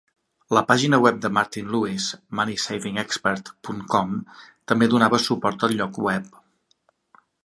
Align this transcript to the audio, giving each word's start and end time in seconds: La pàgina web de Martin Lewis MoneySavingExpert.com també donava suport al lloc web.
La 0.57 0.61
pàgina 0.69 0.97
web 1.05 1.17
de 1.25 1.29
Martin 1.37 1.67
Lewis 1.73 2.07
MoneySavingExpert.com 2.39 4.15
també 4.73 4.87
donava 4.95 5.21
suport 5.27 5.67
al 5.69 5.77
lloc 5.83 6.01
web. 6.07 6.41